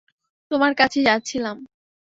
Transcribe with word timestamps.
তোমার 0.51 0.71
কাছেই 0.73 1.03
যাচ্ছিলাম। 1.05 1.57